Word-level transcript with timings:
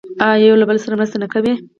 آیا 0.29 0.45
او 0.51 0.57
یو 0.61 0.67
بل 0.69 0.77
سره 0.83 0.97
مرسته 0.99 1.15
نه 1.23 1.27
کوي؟ 1.33 1.53